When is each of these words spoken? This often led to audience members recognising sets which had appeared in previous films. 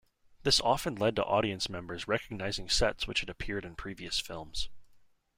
This 0.41 0.59
often 0.59 0.95
led 0.95 1.15
to 1.17 1.23
audience 1.25 1.69
members 1.69 2.07
recognising 2.07 2.69
sets 2.69 3.05
which 3.05 3.19
had 3.19 3.29
appeared 3.29 3.63
in 3.63 3.75
previous 3.75 4.19
films. 4.19 4.67